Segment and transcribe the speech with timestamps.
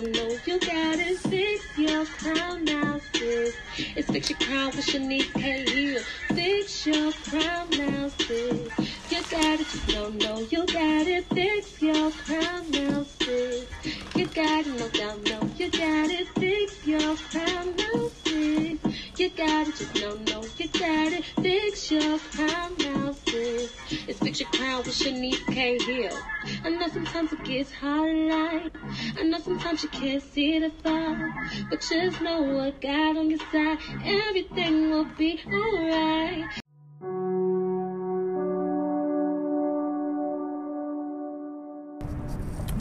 [0.00, 1.18] don't you got it.
[1.18, 3.54] Fix your crown now, sis.
[3.76, 5.64] It's fix your crown with Shanice K.
[5.70, 6.02] Hill.
[6.34, 8.72] Fix your crown now, sis.
[9.10, 11.26] You got it, just don't know you got it.
[11.34, 13.68] Fix your crown now, sis.
[14.14, 16.28] You got it, no doubt, no, you got it.
[16.38, 18.78] Fix your crown now, sis.
[19.18, 21.24] You got it, just don't know you got it.
[21.42, 23.70] Fix your crown now, sis.
[24.08, 25.78] It's fix your crown with Shanice K.
[25.78, 26.18] Hill.
[26.64, 28.69] I know sometimes it gets hard know
[29.50, 31.34] sometimes you can't see the far.
[31.68, 33.78] But just know what God on your side.
[34.04, 36.46] Everything will be alright.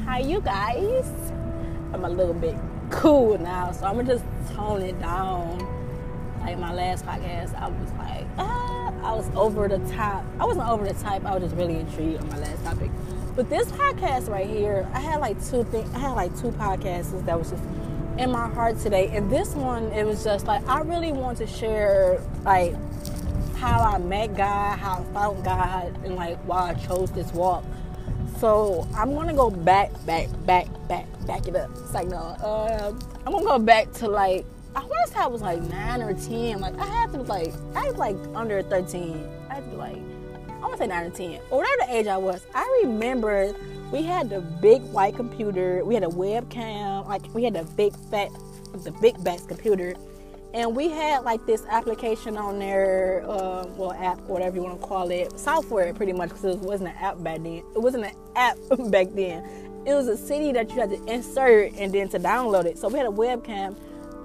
[0.05, 1.11] Hi, you guys.
[1.91, 2.55] I'm a little bit
[2.91, 5.57] cool now, so I'm gonna just tone it down.
[6.41, 10.23] Like my last podcast, I was like, ah, I was over the top.
[10.39, 11.25] I wasn't over the top.
[11.25, 12.91] I was just really intrigued on my last topic.
[13.39, 15.89] But this podcast right here, I had like two things.
[15.95, 17.63] I had like two podcasts that was just
[18.17, 21.47] in my heart today, and this one, it was just like I really want to
[21.47, 22.75] share like
[23.55, 27.63] how I met God, how I found God, and like why I chose this walk.
[28.39, 31.69] So I'm gonna go back, back, back, back, back it up.
[31.77, 34.45] It's like no, um, I'm gonna go back to like
[34.75, 36.59] I want to say I was like nine or ten.
[36.59, 39.29] Like I had to like I was like under thirteen.
[39.49, 40.01] I had to like
[40.59, 42.45] I want to say nine or ten or whatever the age I was.
[42.53, 43.55] I remember
[43.91, 45.83] we had the big white computer.
[45.85, 47.07] We had a webcam.
[47.07, 48.29] Like we had the big fat,
[48.83, 49.95] the big back computer,
[50.53, 54.85] and we had like this application on there, uh, well, app, whatever you want to
[54.85, 57.63] call it, software, pretty much, because it wasn't an app back then.
[57.75, 58.57] It wasn't an app
[58.91, 59.47] back then.
[59.85, 62.77] It was a CD that you had to insert and then to download it.
[62.77, 63.75] So we had a webcam.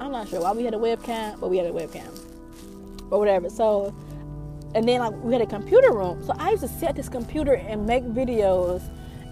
[0.00, 2.08] I'm not sure why we had a webcam, but we had a webcam,
[3.10, 3.48] or whatever.
[3.48, 3.94] So,
[4.74, 6.22] and then like we had a computer room.
[6.24, 8.82] So I used to sit at this computer and make videos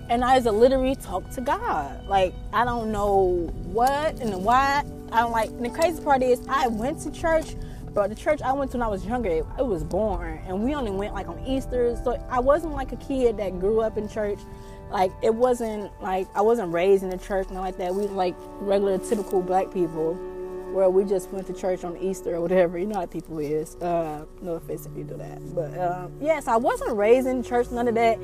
[0.08, 2.06] and I used to literally talk to God.
[2.06, 4.84] Like I don't know what and why.
[5.10, 5.50] I don't like.
[5.50, 7.54] And the crazy part is, I went to church,
[7.92, 10.64] but the church I went to when I was younger, it, it was born, and
[10.64, 11.98] we only went like on Easter.
[12.02, 14.38] So I wasn't like a kid that grew up in church.
[14.90, 17.94] Like it wasn't like I wasn't raised in the church and like that.
[17.94, 20.14] We like regular, typical black people,
[20.72, 22.78] where we just went to church on Easter or whatever.
[22.78, 23.76] You know how people is.
[23.76, 27.70] Uh, no offense if you do that, but uh, yes, I wasn't raised in church.
[27.70, 28.18] None of that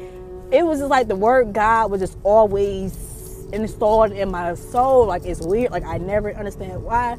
[0.51, 5.07] it was just like the word God was just always installed in my soul.
[5.07, 5.71] Like it's weird.
[5.71, 7.19] Like I never understand why.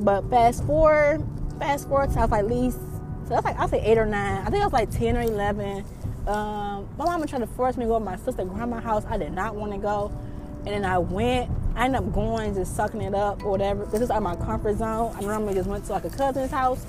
[0.00, 1.26] But fast forward,
[1.58, 2.78] fast forward to I was like at least
[3.24, 4.42] so that's like I say eight or nine.
[4.46, 5.84] I think I was like ten or eleven.
[6.26, 9.04] Um, my mama tried to force me to go to my sister grandma's house.
[9.08, 10.12] I did not want to go.
[10.58, 11.50] And then I went.
[11.76, 13.86] I ended up going, just sucking it up or whatever.
[13.86, 15.14] This is out of my comfort zone.
[15.16, 16.84] I normally just went to like a cousin's house.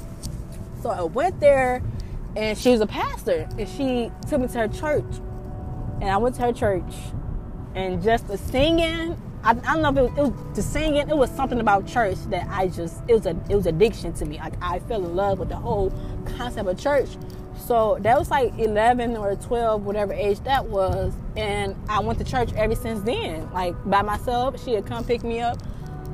[0.81, 1.83] So I went there
[2.35, 5.05] and she was a pastor and she took me to her church
[6.01, 6.93] and I went to her church,
[7.75, 9.21] and just the singing.
[9.43, 11.09] I, I don't know if it was, it was, the singing.
[11.09, 14.25] It was something about church that I just it was a it was addiction to
[14.25, 14.37] me.
[14.37, 15.91] Like I fell in love with the whole
[16.37, 17.09] concept of church.
[17.57, 22.25] So that was like 11 or 12, whatever age that was, and I went to
[22.25, 23.51] church ever since then.
[23.51, 25.57] Like by myself, she had come pick me up.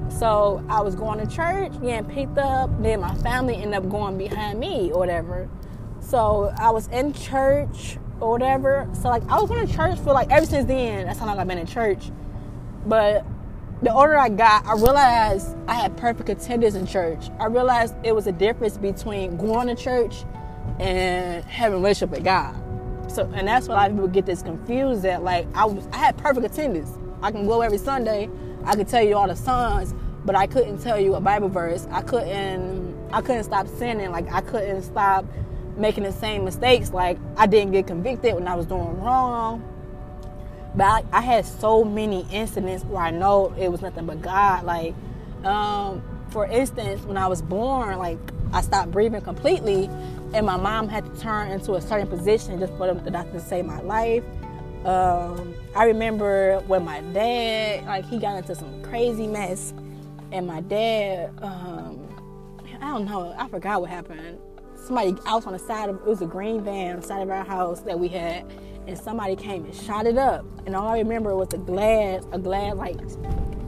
[0.10, 2.70] So I was going to church, getting picked up.
[2.82, 5.50] Then my family ended up going behind me or whatever.
[6.00, 8.90] So I was in church or whatever.
[8.94, 11.06] So like I was going to church for like ever since then.
[11.06, 12.12] That's how long I've been in church.
[12.86, 13.26] But
[13.82, 17.30] the older I got, I realized I had perfect attendance in church.
[17.40, 20.24] I realized it was a difference between going to church
[20.80, 22.56] and having relationship with God.
[23.12, 25.88] So and that's why a lot of people get this confused that like I was
[25.92, 26.90] I had perfect attendance.
[27.22, 28.30] I can go every Sunday.
[28.66, 29.94] I could tell you all the songs,
[30.26, 31.88] but I couldn't tell you a Bible verse.
[31.92, 34.12] I couldn't I couldn't stop sinning.
[34.12, 35.26] Like I couldn't stop
[35.78, 36.92] making the same mistakes.
[36.92, 39.70] Like I didn't get convicted when I was doing wrong.
[40.76, 44.64] But I, I had so many incidents where I know it was nothing but God.
[44.64, 44.96] Like,
[45.44, 48.18] um, for instance, when I was born, like
[48.52, 49.90] I stopped breathing completely,
[50.34, 53.40] and my mom had to turn into a certain position just for the doctor to
[53.40, 54.24] save my life.
[54.84, 59.74] Um, I remember when my dad, like, he got into some crazy mess,
[60.32, 62.00] and my dad, um,
[62.82, 64.40] I don't know, I forgot what happened.
[64.76, 67.82] Somebody out on the side of it was a green van side of our house
[67.82, 68.52] that we had.
[68.86, 70.46] And somebody came and shot it up.
[70.66, 72.98] And all i remember was a glass a glass like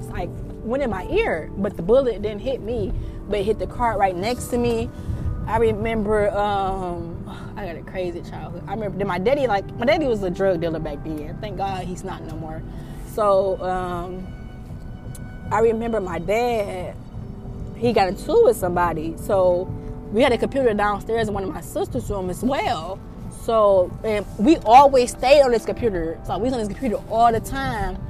[0.10, 0.30] like
[0.66, 1.50] went in my ear.
[1.56, 2.92] But the bullet didn't hit me
[3.30, 4.90] but it hit the car right next to me
[5.48, 7.24] i remember um
[7.56, 10.30] i got a crazy childhood i remember that my daddy like my daddy was a
[10.30, 12.62] drug dealer back then thank god he's not no more
[13.14, 14.28] so um
[15.52, 16.96] i remember my dad
[17.78, 19.72] he got into with somebody so
[20.12, 23.00] we had a computer downstairs in one of my sister's room as well.
[23.42, 26.20] So and we always stayed on this computer.
[26.26, 28.02] So we was on this computer all the time.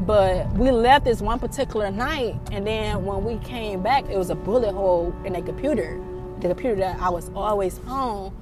[0.00, 4.28] But we left this one particular night, and then when we came back, it was
[4.28, 5.98] a bullet hole in a computer.
[6.48, 8.34] The computer that I was always home.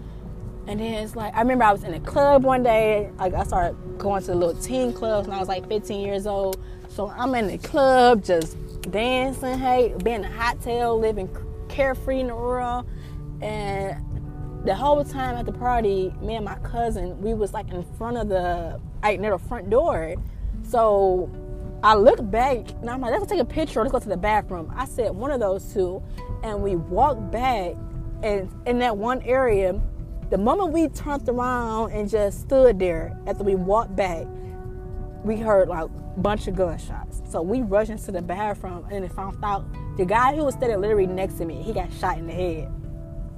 [0.67, 3.11] And then it's like I remember I was in a club one day.
[3.19, 6.27] Like I started going to the little teen clubs when I was like 15 years
[6.27, 6.61] old.
[6.89, 8.57] So I'm in the club just
[8.91, 11.29] dancing, hey, being in a hot tail, living
[11.69, 12.87] carefree in the world.
[13.43, 13.97] And
[14.65, 18.17] the whole time at the party, me and my cousin, we was like in front
[18.17, 20.15] of the like near the front door.
[20.63, 21.31] So
[21.83, 24.17] I look back and I'm like, let's go take a picture, let's go to the
[24.17, 24.73] bathroom.
[24.75, 26.03] I said one of those two,
[26.43, 27.75] and we walked back
[28.25, 29.79] and in that one area,
[30.31, 34.27] the moment we turned around and just stood there after we walked back,
[35.25, 35.89] we heard like a
[36.21, 37.21] bunch of gunshots.
[37.29, 39.67] So we rushed into the bathroom and found out
[39.99, 42.73] the guy who was standing literally next to me, he got shot in the head.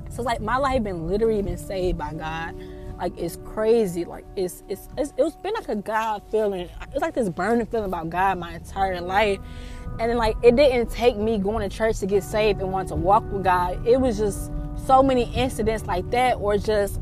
[0.08, 2.54] So it's like my life been literally been saved by God.
[2.96, 4.04] Like it's crazy.
[4.04, 6.68] Like it's it's, it's it's been like a God feeling.
[6.92, 9.40] It's like this burning feeling about God my entire life.
[9.98, 12.88] And then like it didn't take me going to church to get saved and want
[12.88, 13.84] to walk with God.
[13.84, 14.52] It was just
[14.86, 17.00] so many incidents like that, or just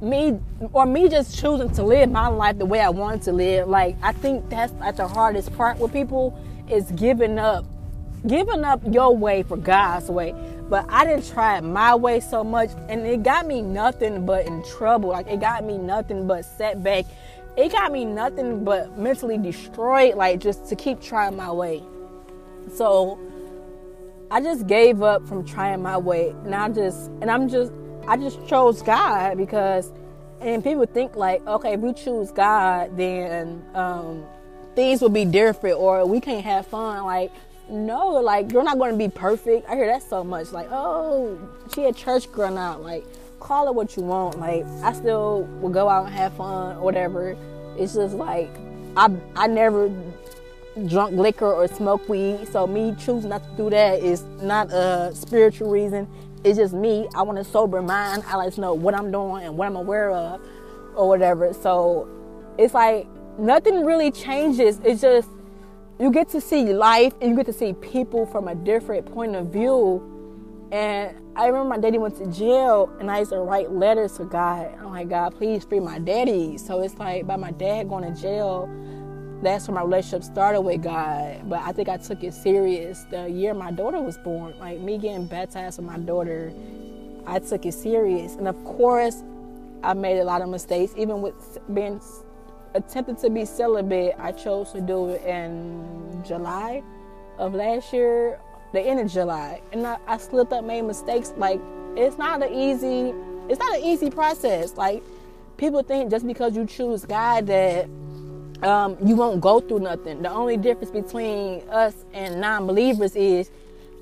[0.00, 0.38] me
[0.72, 3.68] or me just choosing to live my life the way I wanted to live.
[3.68, 6.38] Like I think that's like the hardest part with people
[6.70, 7.64] is giving up,
[8.26, 10.34] giving up your way for God's way.
[10.68, 14.46] But I didn't try it my way so much, and it got me nothing but
[14.46, 15.10] in trouble.
[15.10, 17.04] Like it got me nothing but setback.
[17.56, 20.14] It got me nothing but mentally destroyed.
[20.14, 21.82] Like just to keep trying my way.
[22.74, 23.18] So
[24.30, 27.72] I just gave up from trying my way, and I just and I'm just
[28.06, 29.92] I just chose God because,
[30.40, 34.24] and people think like, okay, if we choose God, then um,
[34.74, 37.04] things will be different, or we can't have fun.
[37.04, 37.32] Like
[37.68, 39.68] no, like you're not going to be perfect.
[39.68, 40.52] I hear that so much.
[40.52, 41.38] Like, oh,
[41.74, 42.78] she a church girl now.
[42.78, 43.04] Like,
[43.40, 44.38] call it what you want.
[44.38, 47.36] Like, I still will go out and have fun or whatever.
[47.78, 48.50] It's just like
[48.96, 49.88] I I never
[50.86, 52.46] drunk liquor or smoke weed.
[52.48, 56.06] So me choosing not to do that is not a spiritual reason.
[56.44, 57.08] It's just me.
[57.14, 58.24] I want a sober mind.
[58.26, 60.40] I like to know what I'm doing and what I'm aware of
[60.94, 61.52] or whatever.
[61.52, 62.08] So
[62.58, 63.06] it's like
[63.38, 64.80] nothing really changes.
[64.84, 65.28] It's just
[65.98, 69.34] you get to see life and you get to see people from a different point
[69.34, 70.12] of view.
[70.72, 74.24] And I remember my daddy went to jail and I used to write letters to
[74.24, 74.74] God.
[74.78, 76.58] I'm like, God, please free my daddy.
[76.58, 78.68] So it's like by my dad going to jail,
[79.42, 81.48] that's when my relationship started with God.
[81.48, 84.58] But I think I took it serious the year my daughter was born.
[84.58, 86.52] Like me getting baptized with my daughter,
[87.26, 88.34] I took it serious.
[88.34, 89.22] And of course,
[89.82, 92.00] I made a lot of mistakes, even with being
[92.74, 96.82] attempted to be celibate, I chose to do it in July
[97.38, 98.38] of last year,
[98.72, 101.32] the end of July, and I, I slipped up, made mistakes.
[101.36, 101.60] Like
[101.96, 103.14] it's not an easy,
[103.48, 104.76] it's not an easy process.
[104.76, 105.02] Like
[105.56, 107.88] people think just because you choose God that
[108.62, 110.22] um, you won't go through nothing.
[110.22, 113.50] The only difference between us and non-believers is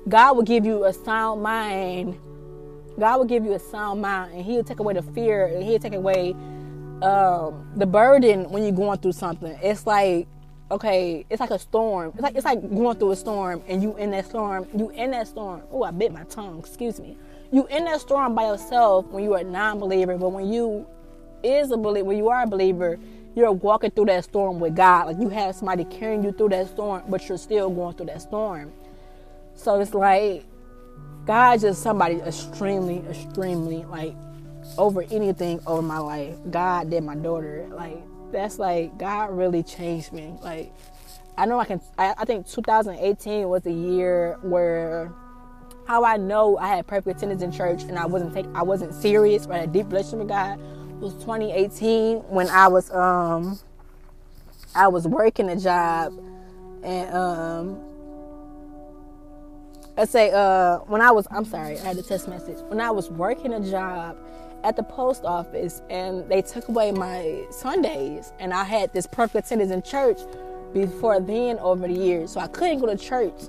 [0.07, 2.17] God will give you a sound mind.
[2.99, 5.79] God will give you a sound mind, and He'll take away the fear, and He'll
[5.79, 6.35] take away
[7.01, 9.57] um, the burden when you're going through something.
[9.61, 10.27] It's like
[10.71, 12.11] okay, it's like a storm.
[12.13, 14.67] It's like it's like going through a storm and you in that storm.
[14.75, 15.61] You in that storm.
[15.71, 16.59] Oh, I bit my tongue.
[16.59, 17.17] Excuse me.
[17.51, 20.87] You in that storm by yourself when you are a non-believer, but when you
[21.43, 22.99] is a believer, when you are a believer,
[23.35, 25.07] you're walking through that storm with God.
[25.07, 28.21] Like you have somebody carrying you through that storm, but you're still going through that
[28.21, 28.71] storm.
[29.55, 30.45] So it's like
[31.25, 34.15] God just somebody extremely, extremely like
[34.77, 36.35] over anything over my life.
[36.49, 37.67] God did my daughter.
[37.71, 38.01] Like
[38.31, 40.33] that's like God really changed me.
[40.41, 40.73] Like
[41.37, 41.81] I know I can.
[41.97, 45.11] I, I think 2018 was the year where
[45.85, 48.93] how I know I had perfect attendance in church and I wasn't take I wasn't
[48.93, 50.59] serious or had a deep relationship with God
[51.05, 53.59] was 2018 when I was um
[54.73, 56.19] I was working a job
[56.83, 57.79] and um
[59.95, 62.89] let's say uh when I was I'm sorry I had a text message when I
[62.89, 64.17] was working a job
[64.63, 69.45] at the post office and they took away my Sundays and I had this perfect
[69.45, 70.17] attendance in church
[70.73, 72.31] before then over the years.
[72.31, 73.39] So I couldn't go to church.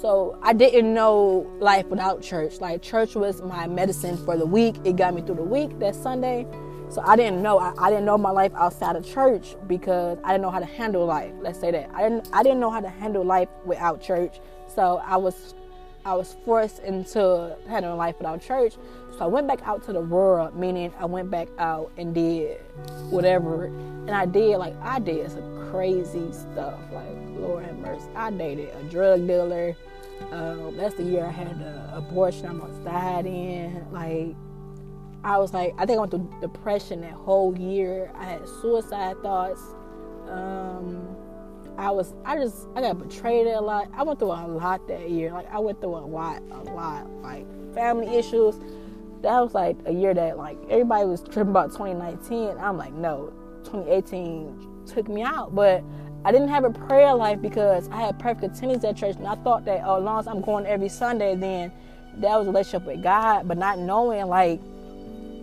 [0.00, 2.60] So I didn't know life without church.
[2.60, 4.74] Like church was my medicine for the week.
[4.84, 6.44] It got me through the week that Sunday.
[6.88, 10.32] So I didn't know I, I didn't know my life outside of church because I
[10.32, 11.32] didn't know how to handle life.
[11.40, 11.90] Let's say that.
[11.94, 14.38] I didn't I didn't know how to handle life without church.
[14.74, 15.54] So I was
[16.06, 18.74] I was forced into handling life without church.
[19.18, 22.60] So I went back out to the world, meaning I went back out and did
[23.10, 23.64] whatever.
[23.64, 26.78] And I did, like, I did some crazy stuff.
[26.92, 28.06] Like, Lord have mercy.
[28.14, 29.74] I dated a drug dealer.
[30.30, 33.84] Um, that's the year I had the abortion I almost died in.
[33.90, 34.36] Like,
[35.26, 38.12] I was like, I think I went through depression that whole year.
[38.14, 39.60] I had suicide thoughts.
[40.28, 41.16] Um,
[41.76, 43.90] I was, I just, I got betrayed a lot.
[43.92, 45.32] I went through a lot that year.
[45.32, 48.54] Like I went through a lot, a lot, like family issues.
[49.22, 52.56] That was like a year that like everybody was tripping about 2019.
[52.60, 53.32] I'm like, no,
[53.64, 55.82] 2018 took me out, but
[56.24, 59.34] I didn't have a prayer life because I had perfect attendance at church, and I
[59.34, 61.72] thought that oh, as long as I'm going every Sunday, then
[62.18, 63.48] that was a relationship with God.
[63.48, 64.60] But not knowing like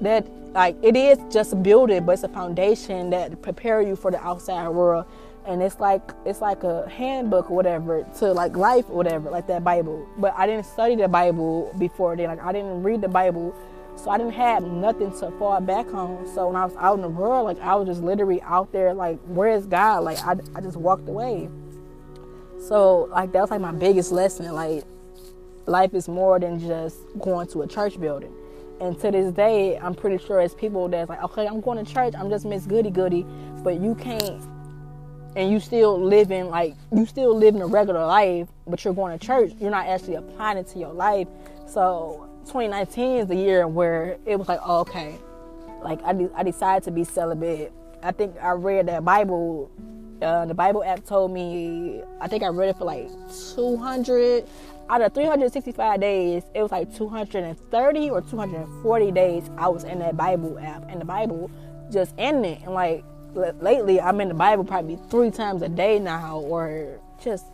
[0.03, 4.11] that, like it is just a building, but it's a foundation that prepare you for
[4.11, 5.05] the outside world.
[5.45, 9.47] And it's like it's like a handbook or whatever to like life or whatever, like
[9.47, 10.07] that Bible.
[10.17, 12.27] But I didn't study the Bible before then.
[12.27, 13.53] Like I didn't read the Bible
[13.95, 16.27] so I didn't have nothing to fall back on.
[16.33, 18.93] So when I was out in the world, like I was just literally out there,
[18.93, 20.03] like, where is God?
[20.03, 21.49] Like I, I just walked away.
[22.67, 24.51] So like that was like my biggest lesson.
[24.53, 24.83] Like
[25.65, 28.33] life is more than just going to a church building.
[28.81, 31.93] And to this day, I'm pretty sure it's people that's like, okay, I'm going to
[31.93, 32.13] church.
[32.17, 33.25] I'm just Miss Goody Goody,
[33.63, 34.43] but you can't.
[35.35, 39.25] And you still living like you still living a regular life, but you're going to
[39.25, 39.53] church.
[39.59, 41.27] You're not actually applying it to your life.
[41.65, 45.17] So 2019 is the year where it was like, oh, okay,
[45.81, 47.71] like I, de- I decided to be celibate.
[48.03, 49.71] I think I read that Bible.
[50.23, 53.09] Uh, the Bible app told me, I think I read it for like
[53.55, 54.45] 200
[54.89, 56.43] out of 365 days.
[56.55, 61.05] It was like 230 or 240 days I was in that Bible app, and the
[61.05, 61.51] Bible
[61.91, 62.61] just in it.
[62.63, 63.03] And like
[63.35, 67.45] l- lately, I'm in the Bible probably three times a day now, or just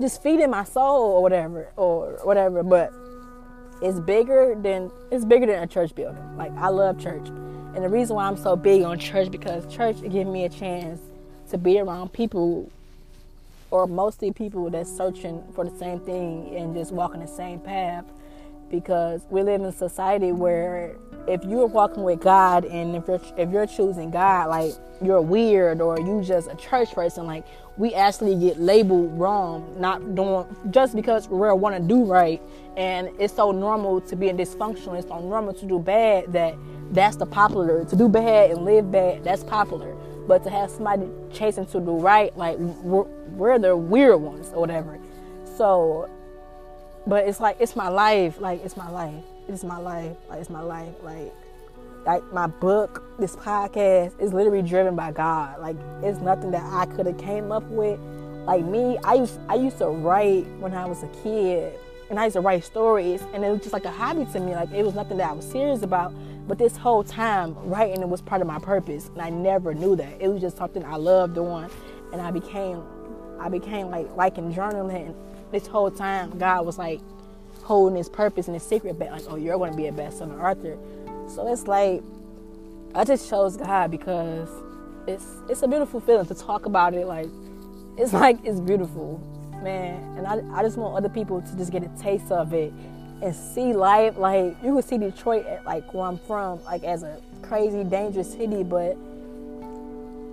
[0.00, 2.62] just feeding my soul or whatever, or whatever.
[2.62, 2.92] But
[3.82, 6.36] it's bigger than it's bigger than a church building.
[6.38, 10.00] Like I love church, and the reason why I'm so big on church because church
[10.00, 10.98] gives me a chance
[11.50, 12.70] to be around people,
[13.70, 18.04] or mostly people that's searching for the same thing and just walking the same path.
[18.70, 20.96] Because we live in a society where
[21.28, 25.80] if you're walking with God and if you're if you're choosing God, like you're weird
[25.80, 27.44] or you just a church person, like
[27.76, 32.42] we actually get labeled wrong, not doing just because we want to do right
[32.76, 36.54] and it's so normal to be in dysfunction it's so normal to do bad that
[36.92, 41.08] that's the popular to do bad and live bad that's popular but to have somebody
[41.32, 44.98] chasing to do right like we're, we're the weird ones or whatever
[45.56, 46.08] so
[47.06, 50.50] but it's like it's my life like it's my life it's my life like it's
[50.50, 51.32] my life like
[52.04, 56.86] like my book this podcast is literally driven by god like it's nothing that i
[56.86, 57.98] could have came up with
[58.46, 61.78] like me i used i used to write when i was a kid
[62.10, 64.54] and I used to write stories, and it was just like a hobby to me.
[64.54, 66.12] Like it was nothing that I was serious about.
[66.46, 69.96] But this whole time, writing it was part of my purpose, and I never knew
[69.96, 70.20] that.
[70.20, 71.68] It was just something I loved doing,
[72.12, 72.82] and I became,
[73.40, 75.14] I became like liking journaling.
[75.50, 77.00] This whole time, God was like
[77.62, 79.10] holding His purpose and His secret back.
[79.10, 80.78] Like, oh, you're going to be a best-selling author.
[81.28, 82.02] So it's like
[82.94, 84.48] I just chose God because
[85.06, 87.06] it's it's a beautiful feeling to talk about it.
[87.06, 87.28] Like
[87.98, 89.20] it's like it's beautiful
[89.62, 90.16] man.
[90.16, 92.72] And I, I just want other people to just get a taste of it
[93.22, 94.16] and see life.
[94.16, 98.62] Like you can see Detroit, like where I'm from, like as a crazy, dangerous city.
[98.62, 98.96] But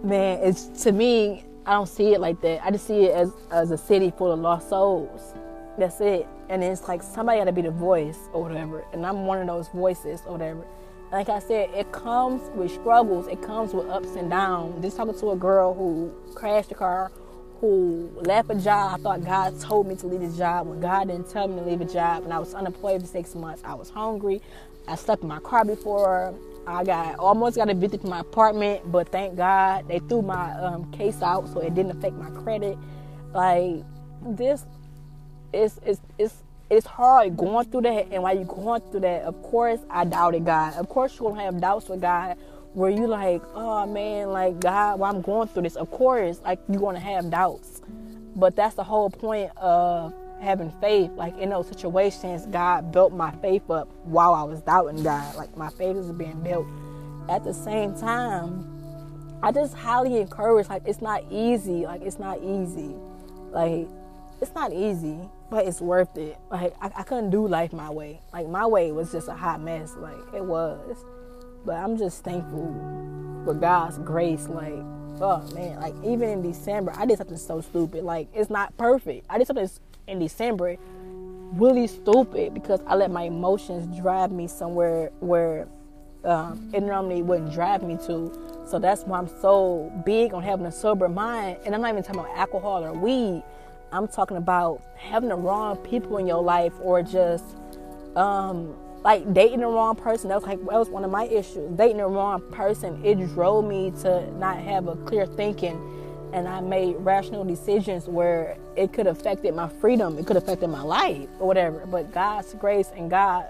[0.03, 2.65] man, it's to me, I don't see it like that.
[2.65, 5.33] I just see it as as a city full of lost souls.
[5.77, 6.27] That's it.
[6.49, 8.85] And it's like somebody got to be the voice or whatever.
[8.93, 10.65] And I'm one of those voices or whatever.
[11.11, 13.27] Like I said, it comes with struggles.
[13.27, 14.83] It comes with ups and downs.
[14.83, 17.11] Just talking to a girl who crashed a car
[17.67, 18.99] left a job.
[18.99, 21.61] I thought God told me to leave a job when God didn't tell me to
[21.65, 22.23] leave a job.
[22.23, 23.61] And I was unemployed for six months.
[23.65, 24.41] I was hungry.
[24.87, 26.33] I slept in my car before.
[26.67, 30.91] I got almost got evicted from my apartment, but thank God they threw my um,
[30.91, 32.77] case out so it didn't affect my credit.
[33.33, 33.83] Like
[34.25, 34.65] this,
[35.53, 36.35] it's it's it's
[36.69, 40.45] it's hard going through that, and while you're going through that, of course I doubted
[40.45, 40.75] God.
[40.75, 42.37] Of course you're gonna have doubts with God
[42.73, 46.59] where you like, oh man, like God, while I'm going through this, of course, like
[46.69, 47.81] you're gonna have doubts.
[48.35, 51.11] But that's the whole point of having faith.
[51.15, 55.35] Like in those situations, God built my faith up while I was doubting God.
[55.35, 56.65] Like my faith is being built.
[57.29, 58.69] At the same time,
[59.43, 61.85] I just highly encourage, like it's not easy.
[61.85, 62.95] Like it's not easy.
[63.51, 63.87] Like
[64.41, 65.17] it's not easy,
[65.49, 66.37] but it's worth it.
[66.49, 68.19] Like I, I couldn't do life my way.
[68.33, 69.93] Like my way was just a hot mess.
[69.95, 71.05] Like it was.
[71.65, 72.73] But I'm just thankful
[73.45, 74.47] for God's grace.
[74.47, 74.73] Like,
[75.21, 78.03] oh man, like even in December, I did something so stupid.
[78.03, 79.25] Like, it's not perfect.
[79.29, 79.69] I did something
[80.07, 80.77] in December
[81.53, 85.67] really stupid because I let my emotions drive me somewhere where
[86.25, 88.65] um, it normally wouldn't drive me to.
[88.67, 91.57] So that's why I'm so big on having a sober mind.
[91.65, 93.43] And I'm not even talking about alcohol or weed.
[93.91, 97.43] I'm talking about having the wrong people in your life or just
[98.15, 100.29] um, like dating the wrong person.
[100.29, 101.77] That was like that was one of my issues.
[101.77, 105.89] Dating the wrong person, it drove me to not have a clear thinking
[106.33, 110.81] and I made rational decisions where it could affected my freedom, it could affected my
[110.81, 111.85] life or whatever.
[111.85, 113.45] But God's grace and God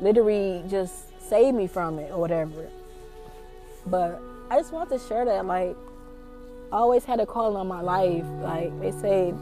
[0.00, 2.68] literally just saved me from it or whatever.
[3.86, 4.20] But
[4.50, 5.76] I just want to share that like
[6.72, 8.24] I always had a calling on my life.
[8.40, 9.34] Like they say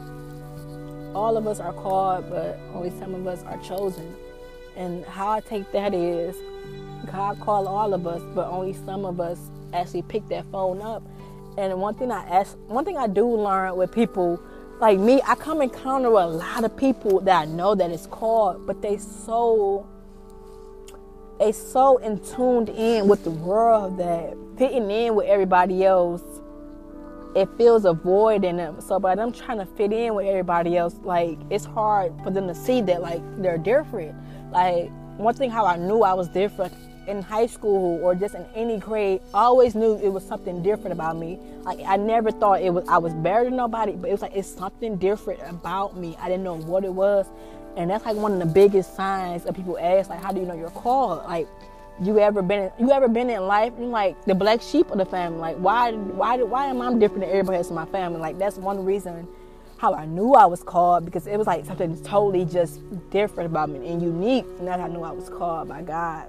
[1.14, 4.16] all of us are called, but only some of us are chosen.
[4.76, 6.36] And how I take that is
[7.10, 9.38] God called all of us, but only some of us
[9.72, 11.02] actually pick that phone up.
[11.58, 14.40] And one thing I ask, one thing I do learn with people
[14.80, 18.66] like me, I come encounter a lot of people that I know that is called,
[18.66, 19.86] but they so
[21.38, 26.22] they so in tuned in with the world that fitting in with everybody else
[27.34, 28.80] it feels a void in them.
[28.80, 32.46] So by them trying to fit in with everybody else, like it's hard for them
[32.48, 34.14] to see that like they're different.
[34.52, 36.72] Like one thing how I knew I was different
[37.06, 40.92] in high school or just in any grade, I always knew it was something different
[40.92, 41.38] about me.
[41.62, 44.34] Like I never thought it was I was better than nobody, but it was like
[44.34, 46.16] it's something different about me.
[46.20, 47.26] I didn't know what it was.
[47.76, 50.46] And that's like one of the biggest signs of people ask, like, how do you
[50.46, 51.24] know you're called?
[51.24, 51.48] Like
[52.02, 55.06] you ever been you ever been in life and like the black sheep of the
[55.06, 55.38] family?
[55.38, 58.20] Like why why why am I different than everybody else in my family?
[58.20, 59.26] Like that's one reason
[59.82, 63.68] how I knew I was called because it was like something totally just different about
[63.68, 64.44] me and unique.
[64.60, 66.28] And that I knew I was called by God.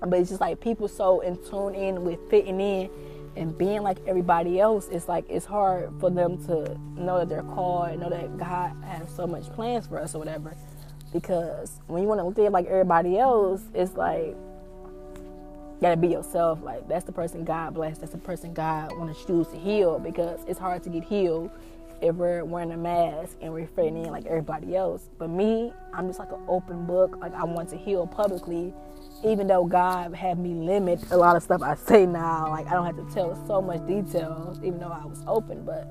[0.00, 2.90] But it's just like people so in tune in with fitting in
[3.34, 7.42] and being like everybody else, it's like it's hard for them to know that they're
[7.42, 10.54] called and know that God has so much plans for us or whatever.
[11.14, 16.62] Because when you want to live like everybody else, it's like you gotta be yourself.
[16.62, 17.96] Like that's the person God bless.
[17.96, 21.50] That's the person God want to choose to heal because it's hard to get healed
[22.00, 25.08] if we're wearing a mask and we're fitting in like everybody else.
[25.18, 27.16] But me, I'm just like an open book.
[27.20, 28.72] Like I want to heal publicly
[29.24, 32.72] even though God had me limit a lot of stuff I say now, like I
[32.72, 35.88] don't have to tell so much details, even though I was open, but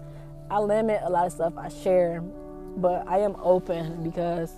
[0.49, 2.21] I limit a lot of stuff I share.
[2.77, 4.53] But I am open because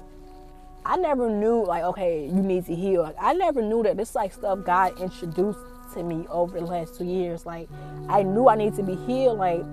[0.86, 3.04] I never knew like, okay, you need to heal.
[3.04, 5.60] Like I never knew that this like stuff God introduced
[5.94, 7.46] to me over the last two years.
[7.46, 7.70] Like
[8.10, 9.38] I knew I need to be healed.
[9.38, 9.64] Like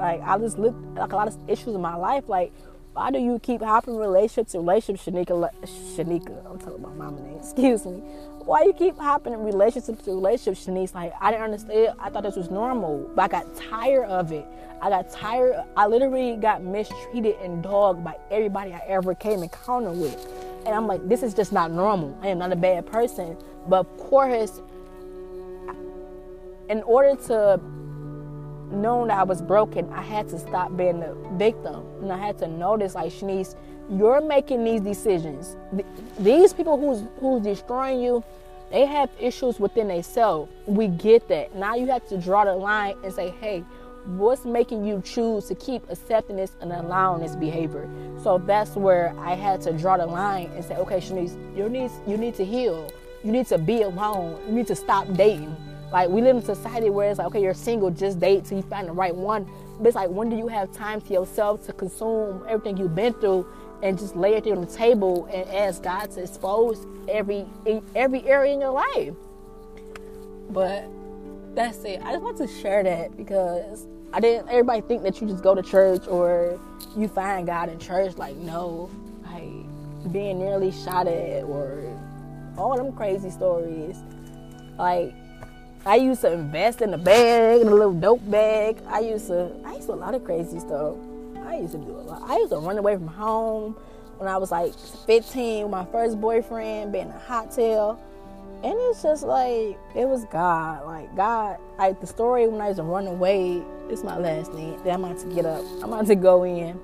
[0.00, 2.28] like I just looked like a lot of issues in my life.
[2.28, 2.52] Like
[2.92, 5.48] why do you keep hopping relationships to relationship, Shanika?
[5.96, 7.36] Shanika, I'm talking about mama name.
[7.38, 8.02] Excuse me.
[8.44, 10.94] Why you keep hopping in relationship to relationship, Shanice?
[10.94, 11.94] Like I didn't understand.
[12.00, 14.44] I thought this was normal, but I got tired of it.
[14.82, 15.62] I got tired.
[15.76, 20.26] I literally got mistreated and dogged by everybody I ever came encounter with,
[20.66, 22.18] and I'm like, this is just not normal.
[22.22, 23.36] I am not a bad person,
[23.68, 24.60] but of course,
[26.68, 27.60] in order to
[28.70, 31.84] knowing that I was broken, I had to stop being the victim.
[32.02, 33.56] And I had to notice, like, Shanice,
[33.90, 35.56] you're making these decisions.
[36.18, 38.22] These people who's who's destroying you,
[38.70, 40.50] they have issues within themselves.
[40.66, 41.54] We get that.
[41.56, 43.64] Now you have to draw the line and say, hey,
[44.04, 47.90] what's making you choose to keep accepting this and allowing this behavior?
[48.22, 51.90] So that's where I had to draw the line and say, okay, Shanice, you need
[52.06, 52.90] you need to heal.
[53.24, 54.40] You need to be alone.
[54.46, 55.56] You need to stop dating
[55.92, 58.58] like we live in a society where it's like, okay, you're single, just date till
[58.58, 59.48] you find the right one.
[59.78, 63.14] But it's like, when do you have time to yourself to consume everything you've been
[63.14, 63.46] through
[63.82, 67.46] and just lay it on the table and ask God to expose every
[67.96, 69.14] every area in your life?
[70.50, 70.84] But
[71.54, 72.00] that's it.
[72.02, 74.48] I just want to share that because I didn't.
[74.48, 76.60] Everybody think that you just go to church or
[76.96, 78.16] you find God in church.
[78.16, 78.90] Like no,
[79.24, 81.82] like being nearly shot at or
[82.56, 83.96] all them crazy stories.
[84.78, 85.14] Like
[85.86, 88.78] I used to invest in a bag, in a little dope bag.
[88.86, 90.96] I used to, I used to a lot of crazy stuff.
[91.46, 92.22] I used to do a lot.
[92.28, 93.72] I used to run away from home
[94.18, 97.98] when I was like 15 my first boyfriend, being a hot tail.
[98.62, 100.84] And it's just like, it was God.
[100.84, 104.78] Like, God, like the story when I used to run away, it's my last name.
[104.84, 105.64] Then I'm about to get up.
[105.82, 106.78] I'm about to go in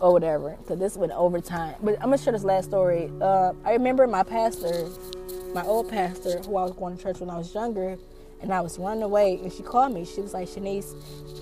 [0.00, 0.56] or whatever.
[0.60, 1.76] Because this went overtime.
[1.80, 3.12] But I'm going to share this last story.
[3.20, 4.88] Uh, I remember my pastor
[5.54, 7.96] my old pastor, who I was going to church when I was younger,
[8.40, 10.04] and I was running away, and she called me.
[10.04, 10.94] She was like, Shanice,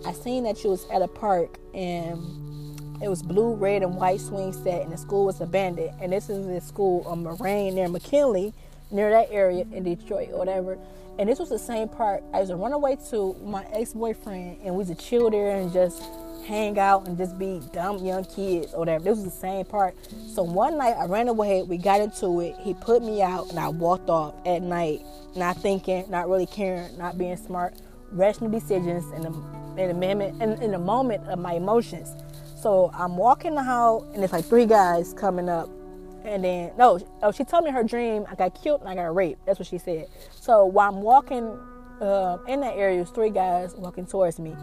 [0.07, 4.21] I seen that you was at a park, and it was blue, red, and white
[4.21, 5.92] swing set, and the school was abandoned.
[6.01, 8.55] And this is the school on Moraine near McKinley,
[8.90, 10.79] near that area in Detroit or whatever.
[11.19, 14.79] And this was the same park I was a runaway to my ex-boyfriend, and we
[14.79, 16.03] was a chill there and just
[16.46, 19.04] hang out and just be dumb young kids or whatever.
[19.04, 19.96] This was the same part.
[20.32, 23.59] So one night I ran away, we got into it, he put me out and
[23.59, 25.02] I walked off at night,
[25.35, 27.74] not thinking, not really caring, not being smart,
[28.12, 32.14] rational decisions in the in the moment in, in the moment of my emotions.
[32.61, 35.68] So I'm walking the house and it's like three guys coming up
[36.24, 39.14] and then no, oh she told me her dream I got killed and I got
[39.14, 39.44] raped.
[39.46, 40.06] That's what she said.
[40.40, 41.59] So while I'm walking
[42.00, 44.54] um, in that area, was three guys walking towards me,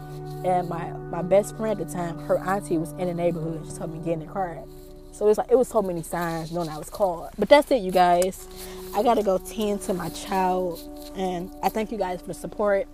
[0.44, 3.66] and my my best friend at the time, her auntie was in the neighborhood.
[3.66, 4.62] She told me to get in the car.
[5.12, 7.30] So it's like it was so many signs knowing I was called.
[7.38, 8.48] But that's it, you guys.
[8.94, 10.80] I gotta go tend to my child,
[11.16, 12.86] and I thank you guys for the support.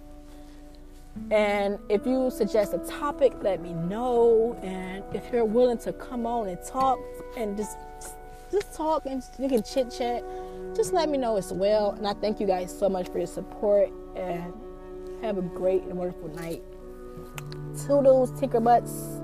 [1.30, 4.58] And if you suggest a topic, let me know.
[4.62, 6.98] And if you're willing to come on and talk
[7.36, 7.76] and just
[8.50, 10.24] just talk and you can chit chat,
[10.74, 11.92] just let me know as well.
[11.92, 14.52] And I thank you guys so much for your support and
[15.22, 16.62] have a great and wonderful night.
[17.86, 19.20] Toodles, tinker butts.